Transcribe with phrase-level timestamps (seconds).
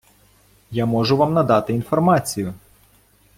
[0.71, 2.53] Я можу вам надати інформацію.